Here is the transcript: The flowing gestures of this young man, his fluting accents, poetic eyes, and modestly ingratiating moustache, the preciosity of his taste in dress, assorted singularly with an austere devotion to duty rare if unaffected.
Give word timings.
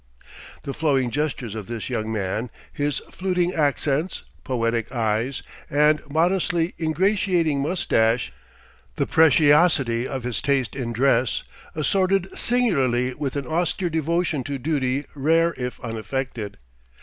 The 0.63 0.73
flowing 0.73 1.11
gestures 1.11 1.53
of 1.53 1.67
this 1.67 1.87
young 1.87 2.11
man, 2.11 2.49
his 2.73 3.03
fluting 3.11 3.53
accents, 3.53 4.23
poetic 4.43 4.91
eyes, 4.91 5.43
and 5.69 6.01
modestly 6.09 6.73
ingratiating 6.79 7.61
moustache, 7.61 8.31
the 8.95 9.05
preciosity 9.05 10.07
of 10.07 10.23
his 10.23 10.41
taste 10.41 10.75
in 10.75 10.91
dress, 10.91 11.43
assorted 11.75 12.35
singularly 12.35 13.13
with 13.13 13.35
an 13.35 13.45
austere 13.45 13.91
devotion 13.91 14.43
to 14.45 14.57
duty 14.57 15.05
rare 15.13 15.53
if 15.55 15.79
unaffected. 15.81 16.57